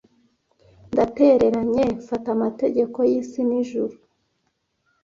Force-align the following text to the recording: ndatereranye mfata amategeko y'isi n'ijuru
ndatereranye 0.91 1.83
mfata 1.99 2.27
amategeko 2.35 2.97
y'isi 3.09 3.41
n'ijuru 3.49 3.95